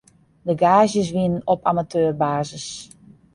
[0.43, 2.89] De gaazjes wienen op amateurbasis.